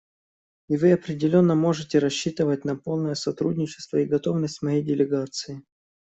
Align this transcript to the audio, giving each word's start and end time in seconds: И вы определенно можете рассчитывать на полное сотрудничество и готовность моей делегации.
И 0.67 0.77
вы 0.77 0.93
определенно 0.93 1.53
можете 1.53 1.99
рассчитывать 1.99 2.65
на 2.65 2.75
полное 2.75 3.13
сотрудничество 3.13 3.97
и 3.97 4.05
готовность 4.07 4.63
моей 4.63 4.81
делегации. 4.81 5.61